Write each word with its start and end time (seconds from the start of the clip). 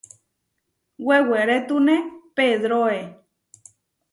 Wewerétune 1.05 1.95
Pedróe. 2.35 2.99